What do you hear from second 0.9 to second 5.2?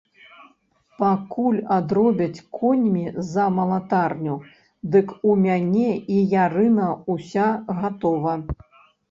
Пакуль адробяць коньмі за малатарню, дык